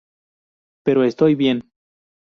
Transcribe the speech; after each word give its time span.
Pero 0.83 1.03
estoy 1.05 1.35
bien. 1.35 1.69